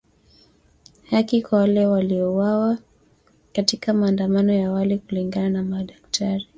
[1.09, 2.77] Haki kwa wale waliouawa
[3.53, 6.47] katika maandamano ya awali kulingana na madaktari